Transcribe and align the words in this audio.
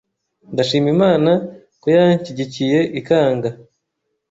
Ndashima 0.53 0.89
Imana 0.95 1.31
ko 1.81 1.87
yanshyigikiye 1.95 2.79
ikanga 2.99 3.49